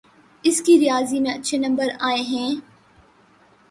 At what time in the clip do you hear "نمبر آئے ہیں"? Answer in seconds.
1.57-2.49